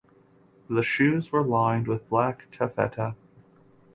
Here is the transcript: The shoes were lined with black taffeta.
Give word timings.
The 0.67 0.81
shoes 0.81 1.31
were 1.31 1.43
lined 1.43 1.85
with 1.87 2.09
black 2.09 2.47
taffeta. 2.49 3.13